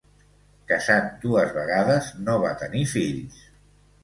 [0.71, 3.39] Casat dues vegades, no va tenir fills.